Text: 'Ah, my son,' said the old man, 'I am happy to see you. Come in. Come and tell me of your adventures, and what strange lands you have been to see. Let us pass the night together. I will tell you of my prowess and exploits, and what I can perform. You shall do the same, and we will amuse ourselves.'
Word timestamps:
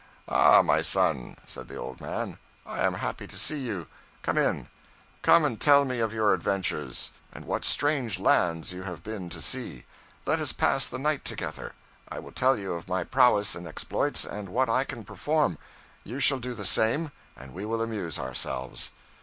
'Ah, 0.27 0.63
my 0.63 0.81
son,' 0.81 1.37
said 1.45 1.67
the 1.67 1.75
old 1.75 2.01
man, 2.01 2.39
'I 2.65 2.85
am 2.87 2.93
happy 2.95 3.27
to 3.27 3.37
see 3.37 3.59
you. 3.59 3.85
Come 4.23 4.35
in. 4.35 4.67
Come 5.21 5.45
and 5.45 5.61
tell 5.61 5.85
me 5.85 5.99
of 5.99 6.11
your 6.11 6.33
adventures, 6.33 7.11
and 7.31 7.45
what 7.45 7.63
strange 7.63 8.17
lands 8.17 8.73
you 8.73 8.81
have 8.81 9.03
been 9.03 9.29
to 9.29 9.39
see. 9.43 9.85
Let 10.25 10.39
us 10.39 10.53
pass 10.53 10.87
the 10.87 10.97
night 10.97 11.23
together. 11.23 11.75
I 12.09 12.17
will 12.17 12.31
tell 12.31 12.57
you 12.57 12.73
of 12.73 12.89
my 12.89 13.03
prowess 13.03 13.53
and 13.53 13.67
exploits, 13.67 14.25
and 14.25 14.49
what 14.49 14.69
I 14.69 14.85
can 14.85 15.03
perform. 15.03 15.59
You 16.03 16.19
shall 16.19 16.39
do 16.39 16.55
the 16.55 16.65
same, 16.65 17.11
and 17.37 17.53
we 17.53 17.63
will 17.63 17.83
amuse 17.83 18.17
ourselves.' 18.17 18.91